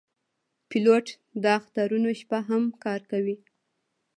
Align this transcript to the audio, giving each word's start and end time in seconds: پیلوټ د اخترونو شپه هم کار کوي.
پیلوټ 0.69 1.05
د 1.43 1.43
اخترونو 1.59 2.09
شپه 2.19 2.39
هم 2.49 2.63
کار 2.83 3.01
کوي. 3.11 3.35